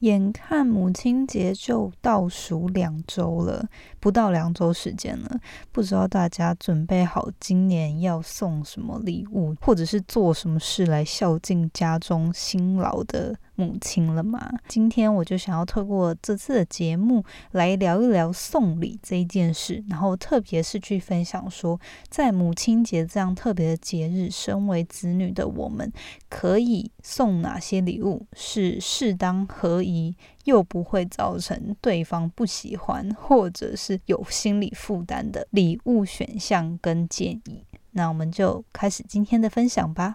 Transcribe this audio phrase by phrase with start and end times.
[0.00, 3.66] 眼看母亲节就倒数两周了，
[3.98, 5.40] 不到两周时间了，
[5.72, 14.40] 不知道大家准备好今年要送什么礼物，或者是做什么事来孝敬家中辛劳的母亲了吗？
[14.68, 25.92] 今天我就想要透过这次的节目来聊一聊送礼这一件事，然后特别是去分享说，在母亲节这样特别的节日，身为子女的我们
[26.28, 30.14] 可以送哪些礼物是适当合宜。
[30.44, 37.64] 又不会造成对方不喜欢，或者是有心理负担的礼物选项跟建议。
[37.90, 40.14] 那我们就开始今天的分享吧。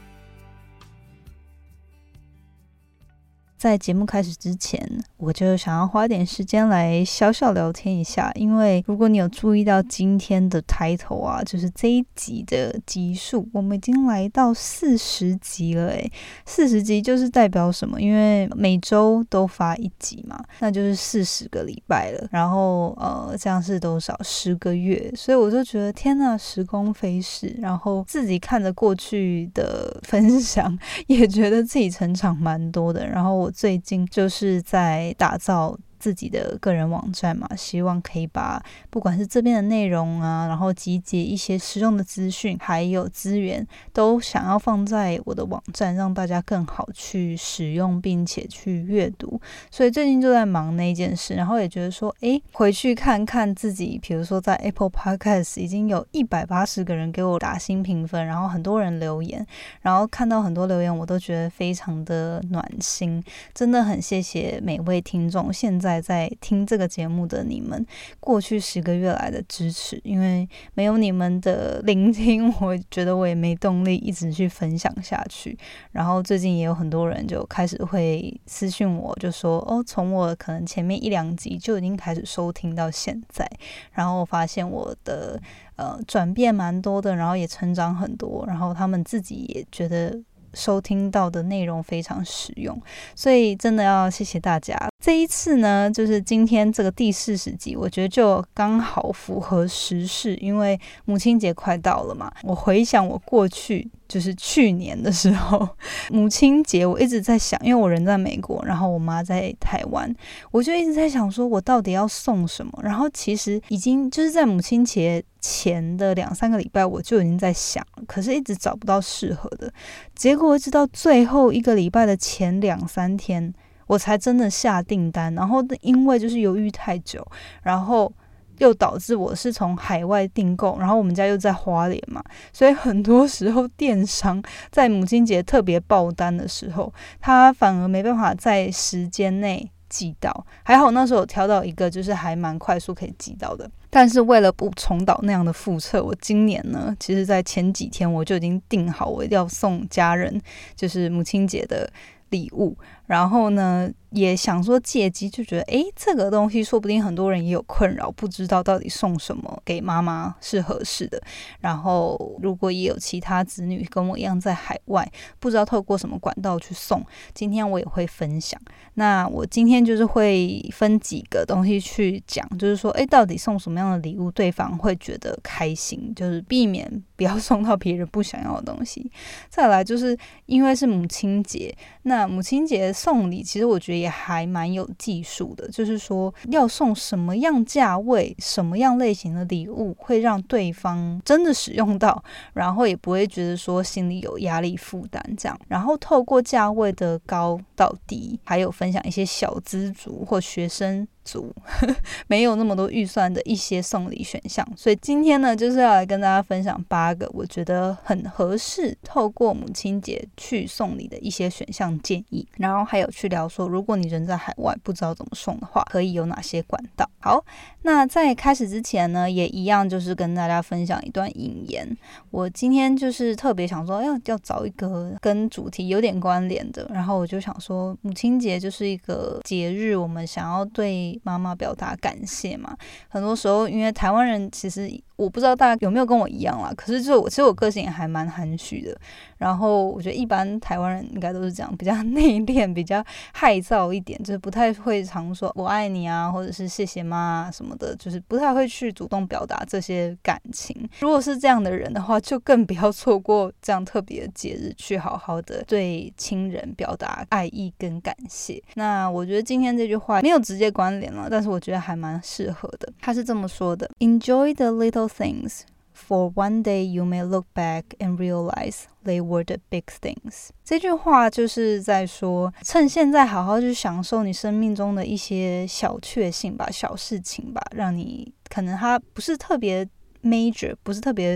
[3.61, 4.83] 在节目开始之前，
[5.17, 8.31] 我就想要花点时间来小小聊天一下。
[8.33, 15.89] 因为如果你有注意到今天的 title 啊，就是这一集的集数，我们已经来到四十集了。
[15.89, 16.11] 诶，
[16.43, 18.01] 四十集就是代表什么？
[18.01, 22.27] 因为每周都发一集嘛，那就是四十个礼拜了。
[22.31, 24.19] 然后呃，这样是多少？
[24.23, 25.13] 十个月。
[25.15, 27.55] 所以我就觉得天呐，时光飞逝。
[27.59, 30.75] 然后自己看着过去的分享，
[31.05, 33.05] 也觉得自己成长蛮多的。
[33.05, 33.50] 然后我。
[33.51, 35.77] 最近就是在打造。
[36.01, 38.59] 自己的个人网站嘛，希望可以把
[38.89, 49.39] 不管是这边的内容啊，然后集结一些实用的资讯，还有资源，都想要放在我的网站，让大家更好去使用，并且去阅读。
[49.69, 59.45] 所以最近就在忙那件事，然后也觉得说，哎，回去看看自己，比如说在 Apple Podcast 已经有一百八十个人给我打新评分，然后很多人留言，
[59.81, 63.23] 然后看到很多留言，我都觉得非常的暖心，
[63.53, 65.53] 真的很谢谢每位听众。
[65.53, 65.90] 现在。
[65.99, 67.83] 在听这个节目的你们，
[68.19, 75.57] 过去十个月来的支持，因为没有你们的聆听， 我觉得我也没动力一直去分享下去。
[75.91, 83.49] 然后最近也有很多人就开始会私信我，就说哦，从我可能前面一两集就已经开始收听到现在，
[83.93, 85.41] 然后我发现我的
[85.77, 90.21] 呃转变蛮多的，然后也成长很多，然后他们自己也觉得。
[90.53, 92.77] 收听到的内容非常实用，
[93.15, 94.90] 所以真的要谢谢大家。
[95.01, 102.31] 这一次呢，就是今天这个第四十集，我觉得就刚好符合时事，因为母亲节快到了嘛。
[102.43, 103.89] 我回想我过去。
[104.07, 105.65] 就是去年的时候，
[106.09, 110.13] 母亲节，我一直在想，因为我人在美国，然后我妈在台湾，
[110.51, 112.77] 我就一直在想，说我到底要送什么。
[112.83, 119.71] 然后其实已经就是在母亲节前的两三个礼拜，我就已经在想了，可是一直找不到适合的。
[120.13, 123.53] 结果一直到最后一个礼拜的前两三天，
[123.91, 125.33] 我才真的下订单。
[125.35, 127.25] 然后因为就是犹豫太久，
[127.61, 128.11] 然后。
[128.57, 134.39] 又导致我是从海外订购，然后我们家又在花莲嘛，所以很多时候电商
[134.69, 140.45] 在母亲节特别爆单的时候，他反而没办法在时间内寄到。
[140.61, 150.39] 还好那时候挑到一个就是还蛮快速可以寄到的，但是为了不重蹈那样的覆辙，我今年呢，其实在前几天我就已经订好，我一定要送家人，
[150.75, 151.91] 就是母亲节的
[152.29, 152.77] 礼物。
[153.07, 161.21] 然后呢，也想说借机就觉得，诶，这个东西说不定很多人也有困扰，不知道到底送什么给妈妈是合适的。
[161.59, 165.09] 然后，如果也有其他子女跟我一样在海外，
[165.39, 168.59] 不知道透过什么管道去送，今天我也会分享。
[168.93, 179.11] 那我今天就是会分几个东西去讲，就是说，诶，到底送什么样的礼物对方会觉得开心，就是避免不要 送到别人不想要的东西。
[179.49, 182.90] 再来就是因为是母亲节，那母亲节。
[182.91, 192.23] 送礼其实我觉得也还蛮有技术的，就是说要送什么样价位、什么样类型的礼物，会让对方真的使用到，
[192.53, 195.59] 然后也不会觉得说心里有压力负担这样。
[195.67, 201.53] 然后透过价位的高到低，还有分享一些小资族或学生足，
[202.27, 217.09] 没有那么多预算的一些送礼选项，所以今天呢，就是要来跟大家分享八个我觉得很合适透过母亲节去送礼的一些选项建议，然后还有去聊说，如果你人在海外不知道怎么送的话，可以有哪些管道。
[217.19, 217.43] 好，
[217.83, 221.87] 那在开始之前呢，也一样就是跟大家分享一段引言。
[222.31, 231.10] 我今天就是特别想说，要要找一个跟主题有点关联的，然后我就想说，母亲节就是一个节日，我们想要对。
[231.23, 232.77] 妈妈表达感谢嘛？
[233.09, 234.89] 很多时候，因为台湾人其实。
[235.21, 238.97] 我不知道大家有没有跟我一样啦，可是就我其实我个性也还蛮含蓄的，
[239.37, 243.03] 然后我觉得一般台湾人应该都是这样，比较 内敛，比较
[243.33, 250.75] 害臊一点，就是不太会常说我爱你啊，或者是谢谢妈什么的，就是不太会去主动表达这些感情。
[251.01, 258.61] 如果是这样的人的话，就更不要错过这样特别的节日，去好好的对亲人表达爱意跟感谢。
[258.73, 262.91] 那我觉得今天这句话没有直接关联了，但是我觉得还蛮适合的。
[262.99, 265.61] 他是这么说的：Enjoy the little things,
[265.93, 270.49] for one day you may look back and realize they were the big things。
[270.63, 279.87] 这句话就是在说，趁现在好好去享受你生命中的一些小确幸吧，小事情吧，让你可能它不是特别。
[280.23, 281.31] major 不是特别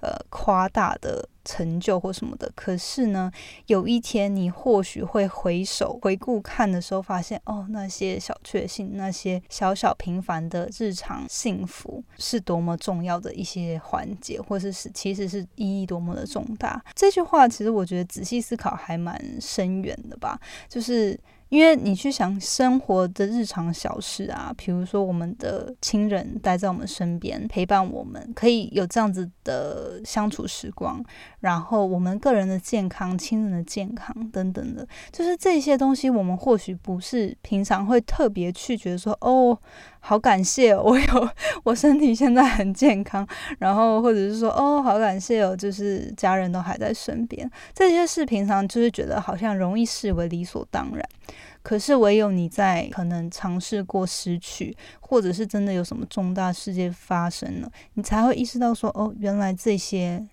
[0.00, 3.32] 呃夸大的成就或什么的，可是呢，
[3.66, 16.80] 有一天你或许会回首回顾看的时候，发现哦，那些小确幸，那些小小平凡的日常幸福，是多么重要的一些环节，或者是其实是意义多么的重大。
[16.94, 21.18] 这句话其实我觉得仔细思考还蛮深远的吧，就是。
[21.50, 31.04] 因为你去想生活的日常小事啊，比如说我们的亲人待在我们身边陪伴我们，可以有这样子的相处时光，
[31.40, 39.58] 然后我们个人的健康、亲人的健康等等的，就是这些东西，我们或许不是平常会特别去觉得说，哦，
[40.00, 41.28] 好感谢 我有
[41.62, 43.26] 我身体现在很健康，
[43.58, 51.08] 然后或者是说，哦，好感谢哦，就是家人都还在身边，这些事平常就是觉得好像容易视为理所当然。
[51.62, 60.26] 可是，唯有你在可能尝试过失去，或者是真的有什么重大事件发生了，你才会意识到说，哦，原来这些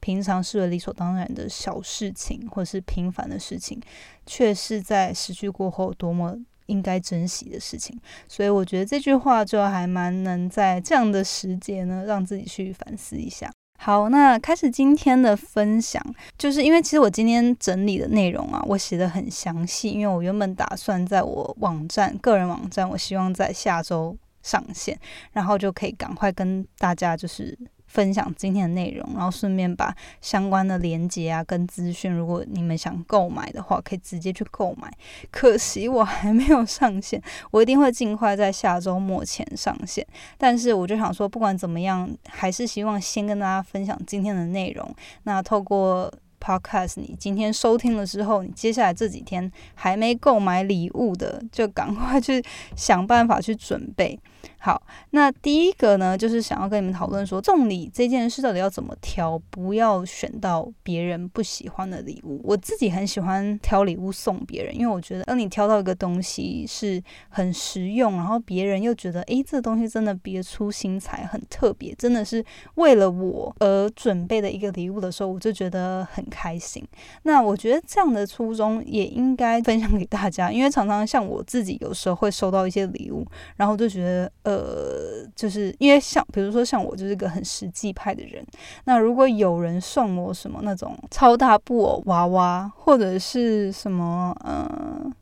[0.00, 3.78] 平常视为理所当然的小事情，或者是平凡的事情，
[4.24, 6.38] 却是在失去过后多么
[6.72, 7.94] 应该珍惜的事情。
[8.26, 13.50] 所以，我觉得这句话就还蛮能在这样的时节呢，让自己去反思一下。
[13.78, 16.02] 好，那开始今天的分享，
[16.38, 24.98] 就是因为其实我今天整理的内容啊，我写的很详细，因为我原本打算在我网站个人网站，我希望在下周上线，
[25.32, 27.58] 然后就可以赶快跟大家就是。
[27.92, 34.90] 分享今天的内容，然后顺便把相关的链接啊跟资讯，如果你们想购买的话，可以直接去购买。
[35.30, 40.06] 可惜我还没有上线，我一定会尽快在下周末前上线。
[40.38, 44.94] 但是我就想说，不管怎么样，还是希望先跟大家分享今天的内容。
[45.24, 46.10] 那透过
[46.40, 52.42] Podcast，你今天收听了之后，你接下来这几天还没购买礼物的，就赶快去
[52.74, 54.18] 想办法去准备。
[54.64, 54.80] 好，
[55.10, 62.40] 那第一个呢，就是想要跟你们讨论说，送礼这件事到底要怎么挑，不要选到别人不喜欢的礼物。
[62.44, 72.44] 我自己很喜欢挑礼物送别人，因为我觉得，当你挑到一个东西是很实用，然后别人又觉得，诶，这东西真的别出心裁，很特别，真的是
[72.76, 76.86] 为了我而准备的一个礼物的时候，我就觉得很开心。
[77.24, 83.26] 那我觉得这样的初衷也应该分享给大家，因为常常像我自己有时候会收到一些礼物，
[83.56, 84.30] 然后就觉得。
[84.51, 88.44] 呃，呃就是因为像，比如说像我就是个很实际派的人。
[88.84, 95.12] 那如果有人送我什么那种超大布偶娃娃，或者是什么，嗯。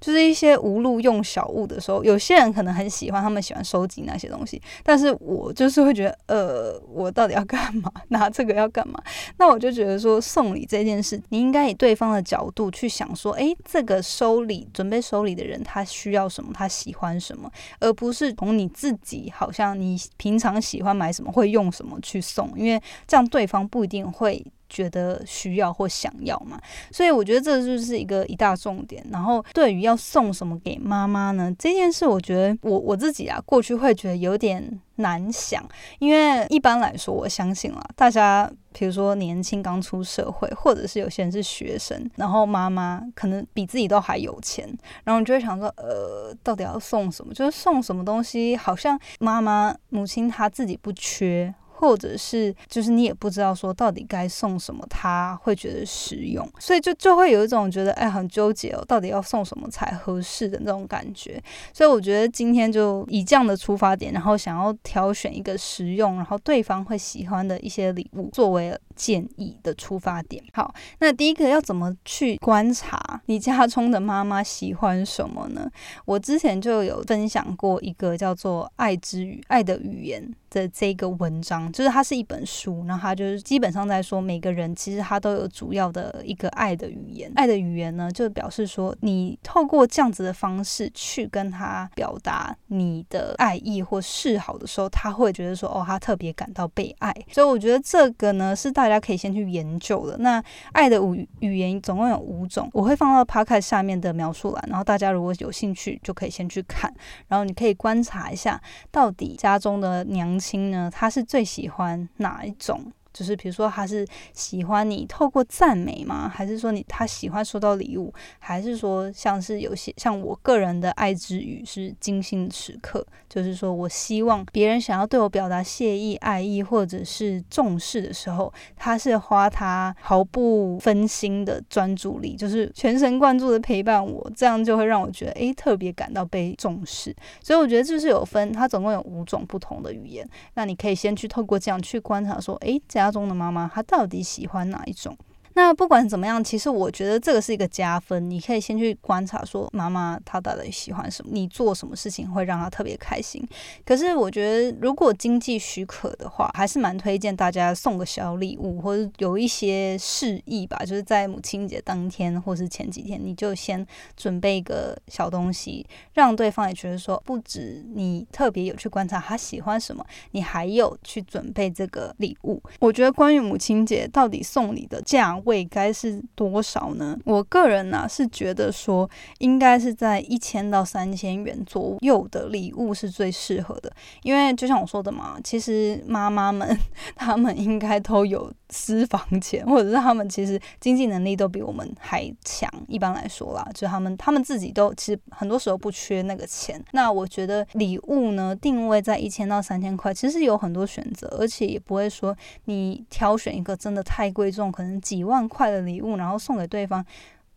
[0.00, 4.60] 就是一些无路用小物的时候，有些人可能很喜欢，他们喜欢收集那些东西。
[4.82, 7.90] 但是我就是会觉得，呃，我到底要干嘛？
[8.08, 9.00] 拿这个要干嘛？
[9.38, 24.44] 那我就觉得说，送礼这件事，你应该以对方的角度去想，说，诶，这个收礼准备收礼的人他需要什么，他喜欢什么，而不是从你自己好像你平常喜欢买什么，会用什么去送，因为这样对方不一定会。
[24.72, 26.58] 觉得需要或想要嘛，
[26.90, 29.04] 所以我觉得这就是一个一大重点。
[29.10, 35.62] 然后对于要送什么给妈妈呢这件事，我觉得我我自己啊，过去会觉得有点难想，
[35.98, 44.66] 因为一般来说，我相信啦，大家比如说年轻刚出社会，或者是有些人是学生，然后妈妈可能比自己都还有钱，
[45.04, 47.34] 然后你就会想说，呃，到底要送什么？
[47.34, 51.54] 就是送什么东西，好像妈妈母亲她自己不缺。
[51.82, 61.42] 或者是就是你也不知道说到底该送什么他会觉得实用，所以就就会有一种觉得哎很纠结哦，到底要送什么才合适的那种感觉。
[61.74, 70.40] 所以我觉得今天就以这样的出发点，然后想要挑选一个实用，然后对方会喜欢的一些礼物作为建议的出发点。
[70.52, 75.68] 好，那第一个要怎么去观察你家中的妈妈喜欢什么呢？
[76.04, 80.32] 我之前就有分享过一个叫做“爱之语”、“爱的语言”。
[80.52, 87.32] 的这个文章，就是它是一本书，然后它就是基本上在说，每个人其实他都有主要的一个爱的语言。
[87.34, 97.14] 爱的语言呢，就表示说，你透过这样子的方式去跟他表达你的爱意或示好的时候，他会觉得说，哦，他特别感到被爱。
[97.30, 100.18] 所以我觉得这个呢，是大家可以先去研究的。
[100.18, 100.42] 那
[100.72, 106.92] 爱的语语言总共有五种，我会放到 p o c a 下面的描述栏，然后大家如果有兴趣，就可以先去看，
[107.28, 110.41] 然后你可以观察一下，到底家中的娘。
[110.42, 112.92] 亲呢，他是最喜欢哪一种？
[113.12, 116.28] 就是比如说，他是喜欢你透过赞美吗？
[116.28, 118.12] 还是说你他喜欢收到礼物？
[118.38, 137.14] 还是说像是有些像我个人的爱之语是精心时刻，就是说我希望别人想要对我表达谢意、爱意或者是重视的时候，他是花他毫不分心的专注力，就是全神贯注的陪伴我，这样就会让我觉得诶特别感到被重视。
[137.42, 143.01] 所以我觉得就是有分，它总共有五种不同的语言，那你可以先去透过这样去观察说，诶这样。
[143.02, 145.16] 家中的妈妈，她到底喜欢哪一种？
[145.54, 148.30] 那不管怎么样，其实我觉得这个是一个加分。
[148.30, 153.46] 你可以先去观察，说妈妈她到底喜欢什么，你做什么事情会让她特别开心。
[153.84, 172.62] 可是我觉得，如果经济许可的话，还是蛮推荐大家送个小礼物，或者有一些示意吧，就是在母亲节当天或是前几天，你就先准备一个小东西，让对方也觉得说，不止你特别有去观察他喜欢什么，你还有去准备这个礼物。
[172.80, 175.41] 我觉得关于母亲节到底送礼的价。
[175.44, 177.18] 位该是多少呢？
[177.24, 179.08] 我个人呢是觉得说，
[179.38, 186.78] 应该是在一千到三千元左右的礼物是最适合的，因为就像我说的嘛，其实妈妈们
[187.16, 192.70] 她们应该都有私房钱，或者是她们其实经济能力都比我们还强。
[192.88, 196.82] 一般来说啦，就他们他们自己都其实很多时候不缺那个钱。
[196.92, 205.31] 那我觉得礼物呢定位在一千到三千块，其实有很多选择，而且也不会说你挑选一个真的太贵重，可能几万。
[205.32, 207.02] 万块的礼物，然后送给对方，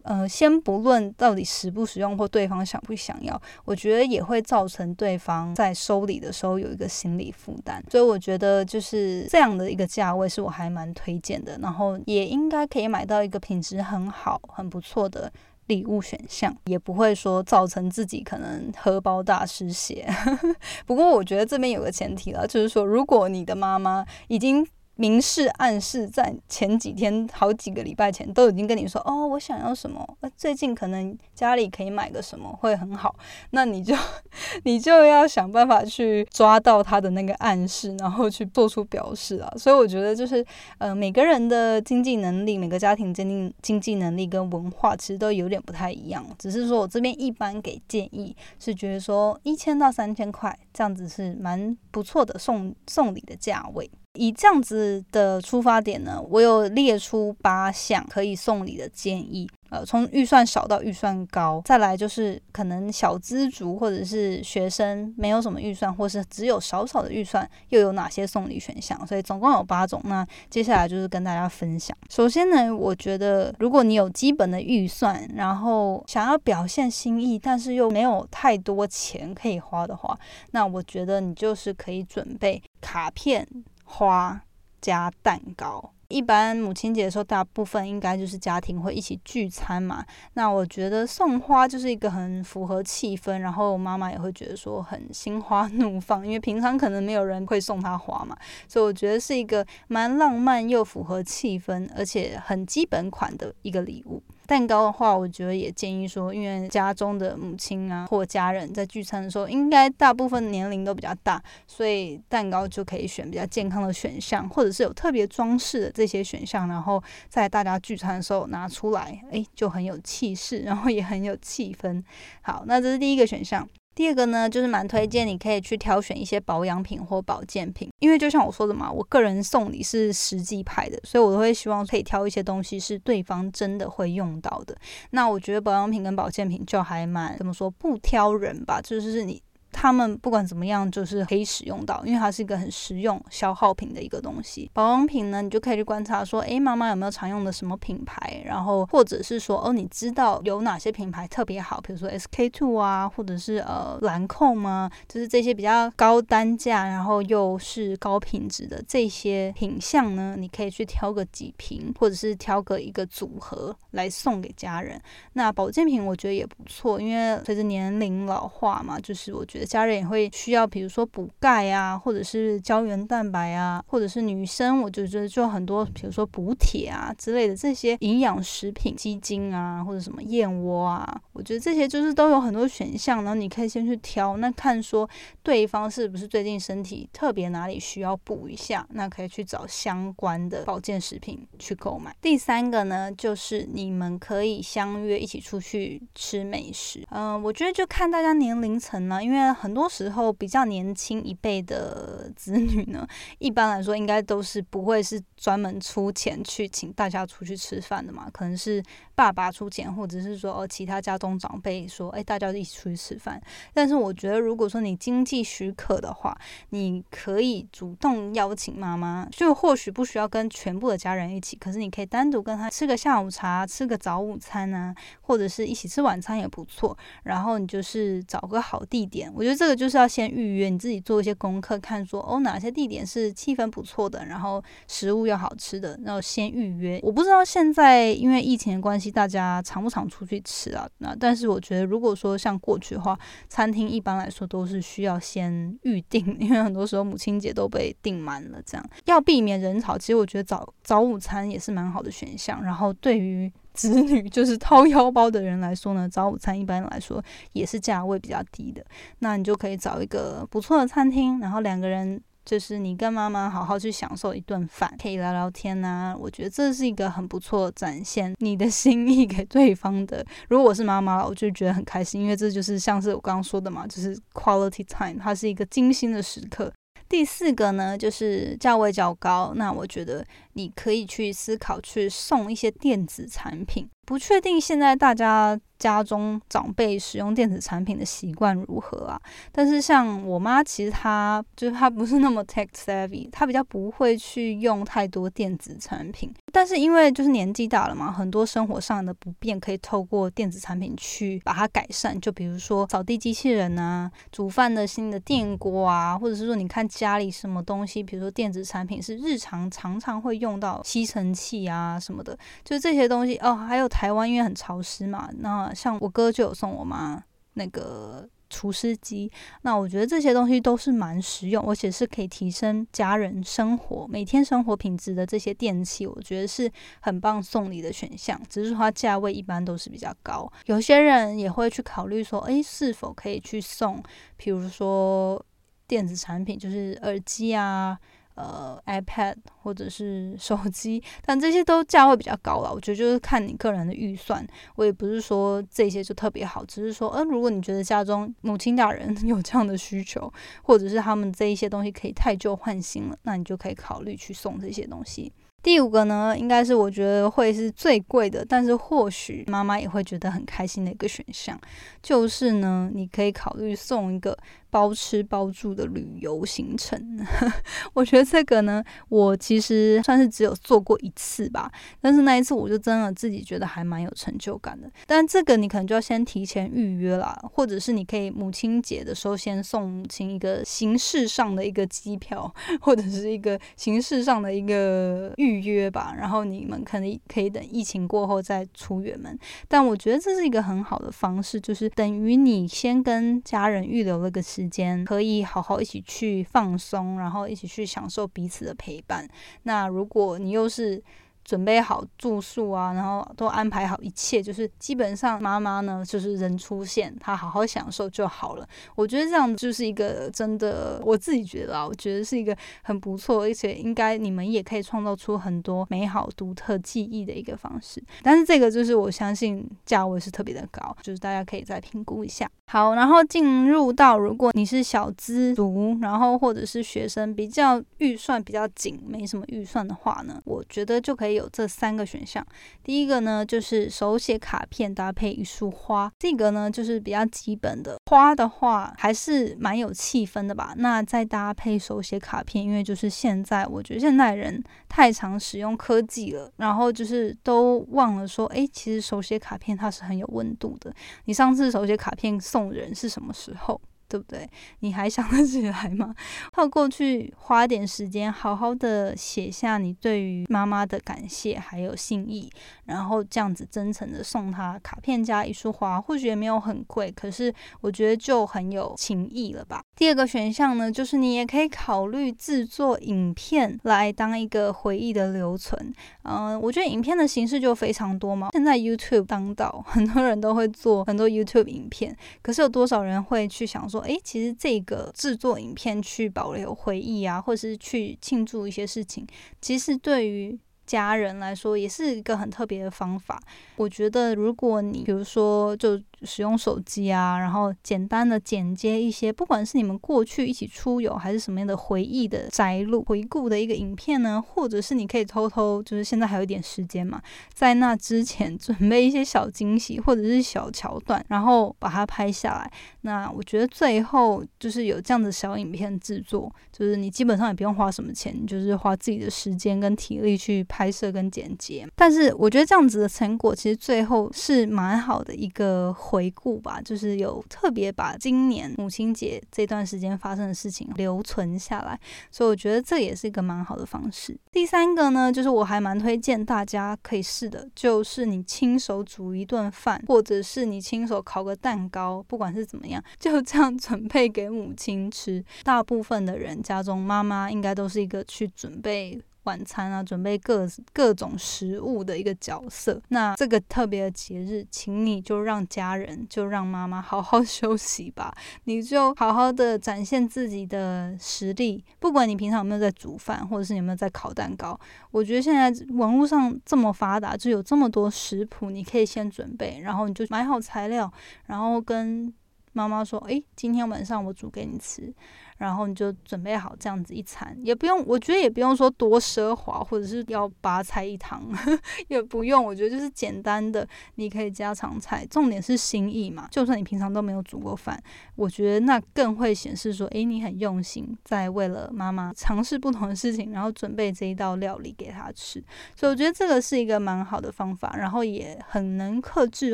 [0.04, 7.84] 呃，先不论到底实不实用或对方想不想要，我觉得也会造成对方在收礼的时候有一个心理负担。
[7.92, 15.32] 所以我觉得就是这样的一个价位是我还蛮推荐的，然后也应该可以买到一个品质很好、很不错的
[15.68, 20.08] 礼物选项，也不会说造成自己可能荷包大失血。
[20.86, 24.66] 不过我觉得这边有个前提了，就是说如果你的妈妈已经。
[24.98, 33.14] 明示暗示，在前几天好几个礼拜前都已经跟你说哦，我想要什么，最近可能家里可以买个什么会很好，
[33.52, 33.94] 那你就
[34.64, 39.52] 你就要想办法去抓到他的那个暗示，然后去做出表示啊。
[39.58, 40.46] 所以我觉得就是
[40.78, 53.90] 呃，每个人的经济能力，每个家庭经济经济能力跟文化其实都有点不太一样，只是说我这边一般给建议是觉得说一千到三千块这样子是蛮不错的送送礼的价位。
[54.16, 59.50] 以这样子的出发点呢，我有列出八项可以送礼的建议。
[59.70, 69.06] 呃，从预算少到预算高，再来就是可能小资族或者是学生没有什么预算，或是只有少少的预算，又有哪些送礼选项？
[69.08, 70.00] 所以总共有八种。
[70.06, 71.98] 那接下来就是跟大家分享。
[72.10, 80.18] 首先呢，我觉得如果你有基本的预算，然后想要表现心意，但是又没有太多钱可以花的话，
[80.52, 83.46] 那我觉得你就是可以准备卡片。
[83.86, 84.42] 花
[84.82, 90.06] 加蛋糕，一般母亲节的时候，大部分应该就是家庭会一起聚餐嘛。
[90.34, 98.38] 那我觉得送花就是一个很符合气氛，然后妈妈也会觉得说很心花怒放，因为平常可能没有人会送她花嘛，
[98.68, 104.22] 所以我觉得是一个蛮浪漫又符合气氛，而且很基本款的一个礼物。
[104.48, 122.04] 蛋糕的话，我觉得也建议说，因为家中的母亲啊或家人在聚餐的时候，应该大部分年龄都比较大，所以蛋糕就可以选比较健康的选项，或者是有特别装饰的这些选项，然后在大家聚餐的时候拿出来，哎，就很有气势，然后也很有气氛。
[122.42, 123.68] 好，那这是第一个选项。
[123.96, 134.76] 第二个呢，就是蛮推荐你可以去挑选一些保养品或保健品，因为就像我说的嘛，我个人送礼是实际派的，所以我都会希望可以挑一些东西是对方真的会用到的。
[135.12, 139.42] 那我觉得保养品跟保健品就还蛮怎么说不挑人吧，就是你。
[139.78, 144.72] 他们不管怎么样，就是可以使用到，因为它是一个很实用、消耗品的一个东西。
[144.74, 148.42] 保养品呢，你就可以去观察说，诶，妈妈有没有常用的什么品牌？
[148.46, 151.82] 然后或者是说，哦，你知道有哪些品牌特别好？
[151.82, 154.90] 比如说 SK two 啊，或者是呃兰蔻吗？
[155.10, 164.98] 就是这些比较高单价，然后又是高品质的这些品相呢，你可以去挑个几瓶，或者是挑个一个组合来送给家人。
[165.34, 169.65] 那保健品我觉得也不错，因为随着年龄老化嘛，就是我觉得。
[169.66, 185.08] 家人也会需要，比如说补钙啊，或者是胶原蛋白啊，或者是女生，我就觉得就很多，比如说补铁啊之类的这些营养食品、鸡精啊，或者什么燕窝啊，我觉得这些就是都有很多选项，然后你可以先去挑，那看说
[185.44, 192.16] 对方是不是最近身体特别哪里需要补一下，那可以去找相关的保健食品去购买。
[192.22, 199.36] 第三个呢，就是你们可以相约一起出去吃美食，嗯，我觉得就看大家年龄层呢，因为。
[199.66, 203.08] 很多时候，比较年轻一辈的子女呢，
[203.40, 208.82] 一般来说应该都是不会是专门出钱去请大家出去吃饭的嘛，可能是
[209.16, 213.42] 爸爸出钱，或者是说哦其他家中长辈说，哎，大家一起出去吃饭。
[213.74, 216.38] 但是我觉得，如果说你经济许可的话，
[216.72, 226.98] 你可以主动邀请妈妈，就或许不需要跟全部的家人一起，可是你可以单独跟他吃个下午茶，吃个早午餐啊，或者是一起吃晚餐也不错。
[227.24, 229.46] 然后你就是找个好地点，我。
[229.46, 237.00] 我觉得这个就是要先预约，你自己做一些功课，看说哦哪些地点是气氛不错的，然后食物又好吃的，然后先预约。
[237.04, 240.88] 我不知道现在因为疫情的关系，大家常不常出去吃啊？
[241.00, 249.98] 那但是我觉得，如果说像过去的话，餐厅一般来说都是需要先预定， 因为很多时候母亲节都被订满了，这样要避免人潮。
[249.98, 252.64] 其实我觉得早早午餐也是蛮好的选项。
[252.64, 258.84] 然后对于子女就是 掏腰包的人来说呢，早午餐一般来说也是价位比较低的。
[259.20, 266.16] 那你就可以找一个不错的餐厅，然后两个人就是你跟妈妈好好去享受一顿饭，可以聊聊天呐。
[266.18, 270.24] 我觉得这是一个很不错展现你的 心意给对方的。
[270.48, 276.72] 如果我是妈妈，我就觉得很开心，因为这就是像是我刚刚说的嘛，就是 quality time，它是一个精心的时刻。
[277.08, 283.88] 第四个呢，就是价位较高，那我觉得你可以去思考去送一些电子产品。
[284.06, 289.20] 不确定现在大家家中长辈使用电子产品的习惯如何啊？
[289.52, 296.32] 但是像我妈，其实她就是她不是那么 tech savvy，她比较不会去用太多电子产品。
[296.54, 302.20] 但是因为就是年纪大了嘛，很多生活上的不便可以透过电子产品去把它改善。
[302.22, 313.90] 就比如说扫地机器人啊，煮饭的新的电锅啊，或者是说你看家里什么东西，比如说电子产品是日常常常会用到吸尘器啊什么的，就是这些东西哦，还有。
[313.96, 319.32] 台湾因为很潮湿嘛，那像我哥就有送我妈那个除湿机，
[319.62, 328.38] 那我觉得这些东西都是蛮实用，而且是可以提升家人生活每天生活品质的这些电器，我觉得是很棒送礼的选项。
[328.50, 334.04] 只是说它价位一般都是比较高，有些人也会去考虑说，诶，是否可以去送，
[334.36, 335.42] 比如说
[335.88, 337.98] 电子产品，就是耳机啊。
[338.36, 342.74] 呃，iPad 或者是手机，但这些都价位比较高了。
[342.74, 344.46] 我觉得就是看你个人的预算。
[344.76, 350.32] 我也不是说这些就特别好，只是说，呃，如果你觉得家中母亲大人 有这样的需求，
[350.64, 355.32] 或者是他们这一些东西可以太旧换新了，那你就可以考虑去送这些东西。
[355.64, 361.60] 第五个呢，应该是我觉得会是最贵的，但是或许妈妈也会觉得很开心的一个选项，
[362.04, 364.38] 就是呢，你可以考虑送一个。
[364.76, 367.00] 包吃包住的旅游行程，
[367.96, 371.72] 我觉得这个呢，我其实算是只有做过一次吧。
[372.02, 374.92] 但是那一次我就真的自己觉得还蛮有成就感的。
[375.08, 386.14] 但这个你可能就要先提前预约啦，或者是你可以母亲节的时候先送母亲一个形式上的一个机票，或者是一个形式上的一个预约吧。
[386.18, 389.40] 然后你们可能可以等疫情过后再出远门。
[389.70, 394.65] 但我觉得这是一个很好的方式，就是等于你先跟家人预留了个时。
[394.70, 399.28] 间可以好好一起去放松，然后一起去享受彼此的陪伴。
[399.64, 401.04] 那如果你又是。
[401.46, 408.68] 准备好住宿啊，然后都安排好一切，就是基本上妈妈呢，就是人出现，她好好享受就好了。
[408.96, 418.04] 我觉得这样就是一个真的，我自己觉得啊，我觉得是一个很不错，而且应该你们也可以创造出很多美好独特记忆的一个方式。
[418.24, 422.50] 但是这个就是我相信价位是特别的高，就是大家可以再评估一下。
[422.72, 431.35] 好，然后进入到如果你是小资族，然后或者是学生比较预算比较紧，没什么预算的话呢，我觉得就可以。
[431.36, 432.46] 有这三个选项。
[432.84, 437.98] 第一个呢，就是手写卡片搭配一束花，这个呢就是比较基本的。
[438.06, 440.74] 花的话还是蛮有气氛的吧。
[440.78, 450.94] 那再搭配手写卡片，因为就是现在我觉得现代人太常使用科技了，然后就是都忘了说，哎，其实手写卡片它是很有温度的。
[451.26, 453.80] 你上次手写卡片送人是什么时候？
[454.08, 454.48] 对不对？
[454.80, 456.14] 你还想得起来吗？
[456.52, 462.50] 靠过去花点时间，好好的写下你对于妈妈的感谢还有心意，
[462.86, 469.82] 然后这样子真诚的送她卡片加一束花，或许也没有很贵，可是我觉得就很有情意了吧。
[469.96, 475.94] 第二个选项呢，就是你也可以考虑制作影片来当一个回忆的留存。
[476.24, 478.50] 嗯，我觉得影片的形式就非常多嘛。
[478.52, 483.95] 现在 YouTube 当道，很多人都会做很多 YouTube 影片，可是有多少人会去想说？
[483.96, 489.26] 说哎，其实这个制作影片去保留回忆啊，或者是去庆祝一些事情，
[489.62, 490.60] 其实对于。
[490.86, 493.42] 家人来说也是一个很特别的方法。
[493.76, 507.22] 我觉得，如果你比如说就使用手机啊，然后简单的剪接一些，不管是你们过去一起出游，还是什么样的回忆的摘录、回顾的一个影片呢，或者是你可以偷偷，就是现在还有一点时间嘛，
[507.54, 512.72] 在那之前准备一些小惊喜或者是小桥段，然后把它拍下来。
[513.02, 520.66] 那我觉得最后就是有这样的小影片制作，就是你基本上也不用花什么钱，就是花自己的时间跟体力去。
[520.68, 532.00] 拍摄跟剪辑，但是我觉得这样子的成果其实最后是蛮好的一个回顾吧，就是有特别把今年母亲节这段时间发生的事情留存下来，
[532.32, 534.38] 所以我觉得这也是一个蛮好的方式。
[534.50, 545.44] 第三个呢，就是我还蛮推荐大家可以试的，就是你亲手煮一顿饭，或者是你亲手烤个蛋糕，不管是怎么样，就这样准备给母亲吃。
[545.64, 549.22] 大部分的人家中妈妈应该都是一个去准备。
[549.46, 553.02] 晚餐啊，准备各各种食物的一个角色。
[553.10, 558.36] 那这个特别的节日，请你就让家人，就让妈妈好好 休息吧。
[558.66, 561.84] 你就好好的展现自己的实力。
[562.00, 564.80] 不管你平常有没有在煮饭，或者是有没有在烤蛋糕，
[565.12, 571.12] 我觉得现在网络上这么发达，就有这么多食谱，你可以先准备，然后你就买好材料，
[571.46, 572.34] 然后跟
[572.74, 575.14] 妈妈说：“诶，今天晚上我煮给你吃。”
[575.58, 581.42] 然后你就准备好这样子一餐，也不用，我觉得也不用说多奢华，或者是要八菜一汤，
[582.10, 582.62] 也不用。
[582.62, 586.48] 我觉得就是简单的，你可以家常菜，重点是心意嘛。
[586.52, 587.98] 就算你平常都没有煮过饭，
[588.36, 595.64] 我觉得那更会显示说，诶，你很用心，在为了妈妈尝试不同的事情，然后准备这一道料理给她吃。
[595.96, 599.74] 所以我觉得这个是一个蛮好的方法，然后也很能克制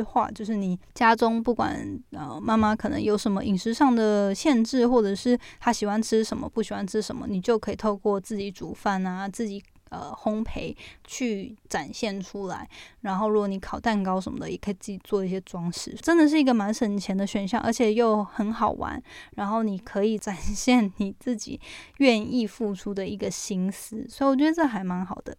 [0.00, 5.71] 化，就是你家中不管呃妈妈可能有什么饮食上的限制，或者是她。
[5.72, 12.68] 喜欢吃什么，不喜欢吃什么，你就可以透过自己煮饭啊，自己呃烘焙去展现出来。
[13.00, 19.02] 然后，如果你烤蛋糕什么的，也可以自己做一些装饰，真的是一个蛮省钱的选项，而且又很好玩。
[19.36, 21.60] 然后你可以展现你自己
[21.98, 25.36] 愿意付出的一个心思，所以我觉得这还蛮好的。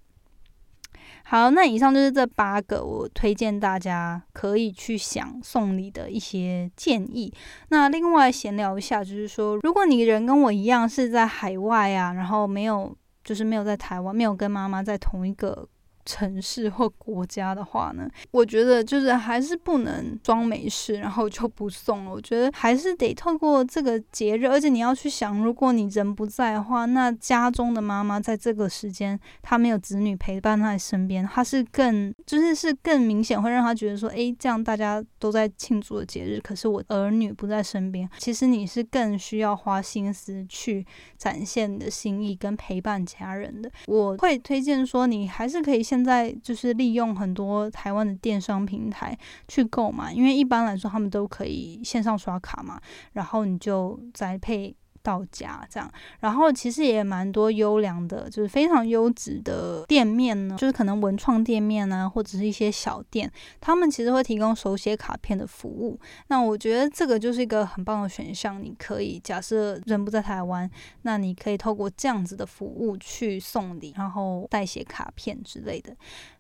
[1.26, 7.34] 好，那以上就是这八个我推荐大家可以去想送礼的一些建议。
[7.70, 15.68] 那另外闲聊一下，就是说，如果你人跟我一样是在海外啊，然后没有，就是没有在台湾，没有跟妈妈在同一个。
[16.06, 22.12] 城市或国家的话呢，我觉得就是还是不能装没事，然后就不送了。
[22.12, 40.86] 我觉得还是得透过这个节日，而且你要去想，如果你人不在的话，那家中的妈妈在这个时间，她没有子女陪伴在身边，她是更就是是更明显会让她觉得说，诶，这样大家都在庆祝的节日，可是我儿女不在身边，其实你是更需要花心思去
[41.18, 43.72] 展现你的心意跟陪伴家人的。
[43.86, 45.84] 我会推荐说，你还是可以。
[45.94, 49.16] 现在就是利用很多台湾的电商平台
[49.48, 54.76] 去购买，因为一般来说他们都可以线上刷卡嘛，然后你就再配。
[55.04, 66.00] 到家这样，然后其实也蛮多优良的，就是非常优质的店面呢，就是可能文创店面啊，或者是一些小店，他们其实会提供手写卡片的服务。
[66.28, 70.70] 那我觉得这个就是一个很棒的选项，你可以假设人不在台湾，
[71.02, 75.94] 那你可以透过这样子的服务去送礼，然后代写卡片之类的。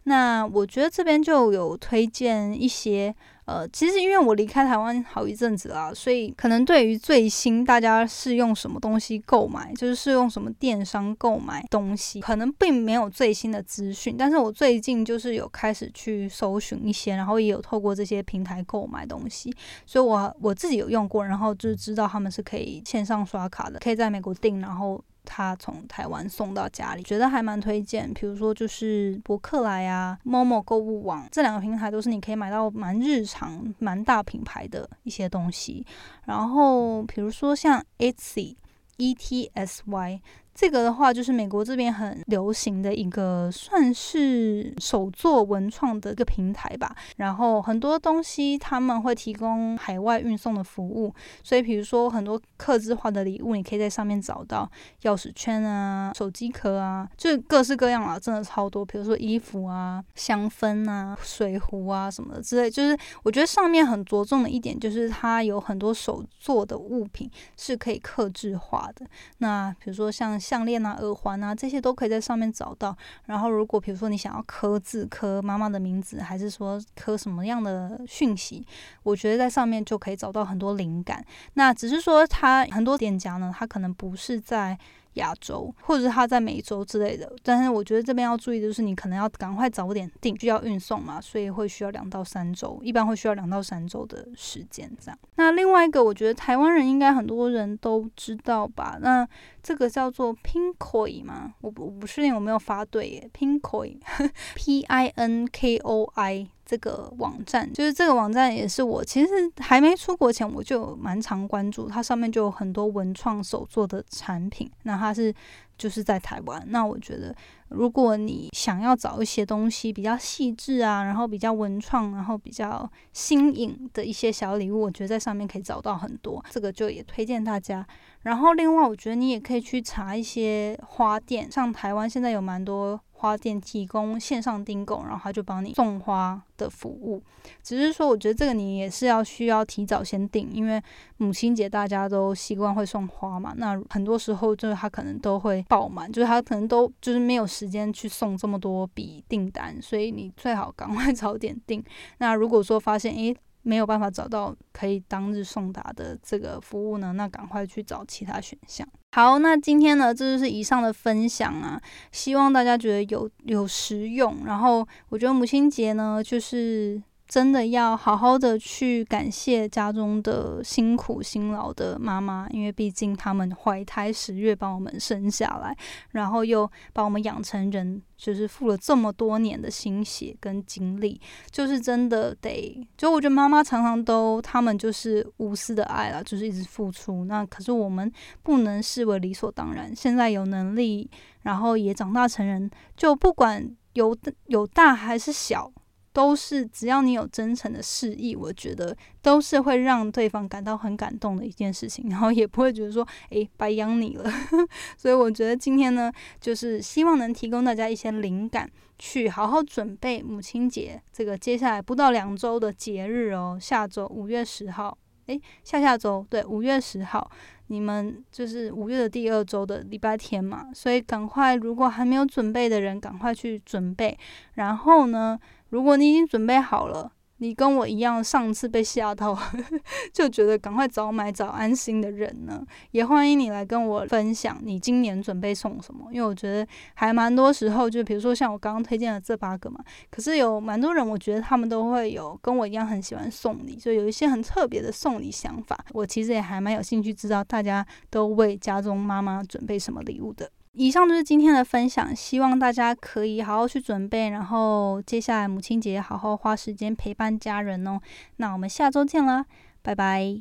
[0.03, 3.13] 那我觉得这边就有推荐一些。
[3.45, 14.15] 呃，其实因为我离开台湾好一阵子啦，所以可能对于最新大家是用什么东西购买，就是是用什么电商购买东西，可能并没有最新的资讯。
[14.17, 19.53] 但是我最近就是有开始去搜寻一些，然后也有透过这些平台购买东西，
[19.85, 25.03] 所以我我自己有用过，然后就是知道他们是可以线上刷卡的，可以在美国订，然后。
[25.25, 28.13] 他从台湾送到家里，觉得还蛮推荐。
[28.13, 35.85] 比如说就是博客来啊、Momo 购物网这两个平台，都是你可以买到蛮日常、蛮大品牌的一些东西。
[36.25, 38.55] 然后比如说像 Etsy。
[38.97, 40.21] E T S Y
[40.53, 46.95] 这个的话，就是美国这边很流行的一个，算是手作文创的一个平台吧。
[47.17, 51.13] 然后很多东西他们会提供海外运送的服务，
[51.43, 54.69] 所以比如说很多刻字化的礼物，你可以在上面找到
[55.01, 58.85] 钥匙圈啊、手机壳啊，就各式各样啊，真的超多。
[58.85, 69.05] 比如说衣服啊、香氛啊、水壶啊什么的之类，就是我觉得上面很着重的一点，就是它有很多手做的物品是可以刻字化的。
[69.39, 72.95] 那比如说像项链啊、耳环啊，这些都可以在上面找到。
[73.25, 78.65] 然后，如果比如说你想要刻字、刻妈妈的名字，还是说刻什么样的讯息，
[79.03, 81.25] 我觉得在上面就可以找到很多灵感。
[81.53, 84.77] 那只是说，它很多店家呢，它可能不是在。
[85.15, 95.17] 亚洲，或者是他在美洲之类的，但是我觉得这边要注意的就是，你可能要赶快早点订，就要运送嘛，所以会需要两到三周，一般会需要两到三周的时间这样。
[95.35, 98.97] 那另外一个，我觉得台湾人应该很多人都知道吧？
[99.01, 99.27] 那
[99.61, 101.53] 这个叫做 Pinkoi 吗？
[101.61, 106.47] 我我不确定有没有发对耶，Pinkoi，P I N K O I。
[106.73, 114.67] 这个网站就是这个网站，也是我其实还没出国前我就蛮常关注，它上面就有很多文创手作的产品。
[114.81, 115.31] 那它是
[115.77, 117.35] 就是在台湾，那我觉得
[117.73, 126.43] 如果你想要找一些东西比较细致啊，然后比较文创，然后比较新颖的一些小礼物，我觉得在上面可以找到很多。
[126.49, 127.85] 这个就也推荐大家。
[128.21, 132.99] 然后另外，我觉得你也可以去查一些花店，像台湾现在有蛮多。
[133.23, 137.23] 花店提供线上订购，然后他就帮你送花的服务。
[137.61, 140.83] 只是说，我觉得这个你也是要需要提早先订，因为
[141.15, 143.53] 母亲节大家都习惯会送花嘛。
[143.55, 151.81] 那很多时候就是他可能都会爆满，就是他可能都就是没有时时间去送这么多笔订单，所以你最好赶快 早点订。
[152.17, 158.85] 那如果说发现诶没有办法找到可以当日送达的这个服务呢，那赶快去找其他选项。
[159.13, 164.39] 好，那今天呢，这就是以上的分享啊，希望大家觉得有有实用。
[164.45, 167.01] 然后我觉得母亲节呢，就是
[167.33, 175.75] 真的要好好的去感谢家中的辛苦辛劳的妈妈，因为毕竟他们怀胎十月把我们生下来，
[176.11, 177.99] 然后又把我们养成人。
[178.15, 181.19] 就是付了这么多年的心血跟精力，
[181.51, 187.25] 就是真的得，就我觉得妈妈常常都他们就是无私的爱了，就是一直付出。
[187.25, 188.09] 那可是我们
[188.41, 189.93] 不能视为理所当然。
[189.93, 191.09] 现在有能力，
[191.41, 194.15] 然后也长大成人，就不管有
[194.45, 195.69] 有大还是小。
[196.13, 204.31] 都是只要你有真诚的示意，我觉得都是会让对方感到很感动的一件事情，然后也不会觉得说，诶，白养你了。
[204.95, 213.57] 所以我觉得今天呢，就是希望能提供大家一些灵感，去好好准备母亲节这个接下来不到两周的节日哦。
[213.59, 214.95] 下周五月十号，
[215.25, 217.31] 诶，下下周对，五月十号，
[217.67, 224.15] 你们就是五月的第二周的礼拜天嘛，所以赶快，如果还没有准备的人，赶快去准备。
[224.53, 225.39] 然后呢？
[225.73, 229.35] 如果你已经准备好了，你跟我一样上次被吓到，
[230.13, 236.05] 就觉得赶快早买早安心的人呢，也欢迎你来跟我分享你今年准备送什么。
[236.11, 245.75] 因为我觉得还蛮多时候，就比如说像我刚刚推荐的这八个嘛，可是有蛮多人，我觉得他们都会有跟我一样很喜欢送礼，就有一些很特别的送礼想法。
[245.93, 250.51] 我其实也还蛮有兴趣知道大家都为家中妈妈准备什么礼物的。
[250.75, 257.99] 以上就是今天的分享，希望大家可以好好去准备，然后接下来母亲节好好花时间陪伴家人哦。
[258.37, 259.45] 那我们下周见啦，
[259.83, 260.35] 拜拜。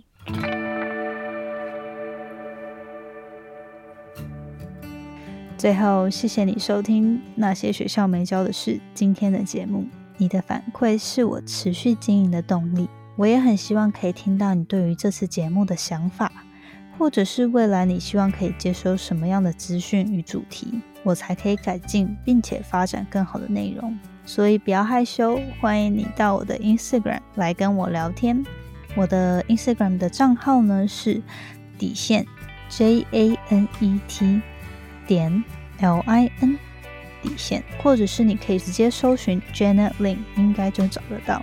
[5.58, 9.84] 最后，谢谢你收听那些学校没教的事今天的节目，
[10.16, 12.88] 你的反馈是我持续经营的动力。
[13.16, 16.32] 我也很希望可以听到你对于这次节目的想法。
[16.98, 23.98] 或者是未来你希望可以接收什么样的资讯与主题，我才可以改进并且发展更好的内容。
[24.24, 28.44] 所以不要害羞，欢迎你到我的 Instagram 来跟我聊天。
[28.94, 31.20] 我的 Instagram 的账号呢是
[31.78, 32.26] 底线
[32.68, 34.40] J A N E T
[35.06, 35.42] 点
[35.80, 36.58] L I N
[37.22, 41.42] 底线，或者是你可以直接搜寻 Janet Lin，应该就找得到。